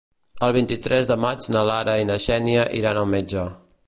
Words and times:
El 0.45 0.53
vint-i-tres 0.55 1.11
de 1.11 1.17
maig 1.25 1.49
na 1.55 1.63
Lara 1.71 1.95
i 2.05 2.07
na 2.13 2.17
Xènia 2.25 2.65
iran 2.81 3.01
al 3.03 3.11
metge. 3.15 3.45